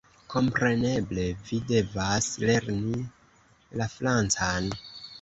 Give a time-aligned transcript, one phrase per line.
[0.35, 3.05] Kompreneble, vi devas lerni
[3.81, 4.77] la francan!